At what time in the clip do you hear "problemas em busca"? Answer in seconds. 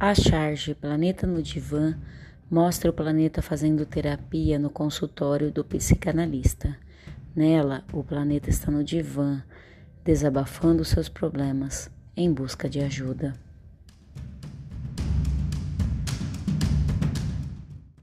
11.08-12.68